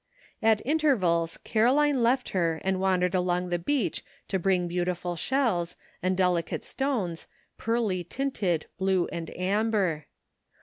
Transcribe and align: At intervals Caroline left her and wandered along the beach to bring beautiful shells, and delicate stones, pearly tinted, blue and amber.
At 0.41 0.65
intervals 0.65 1.37
Caroline 1.43 2.01
left 2.01 2.29
her 2.29 2.59
and 2.63 2.79
wandered 2.79 3.13
along 3.13 3.49
the 3.49 3.59
beach 3.59 4.03
to 4.29 4.39
bring 4.39 4.67
beautiful 4.67 5.15
shells, 5.15 5.75
and 6.01 6.17
delicate 6.17 6.63
stones, 6.63 7.27
pearly 7.59 8.03
tinted, 8.03 8.65
blue 8.79 9.05
and 9.11 9.29
amber. 9.37 10.07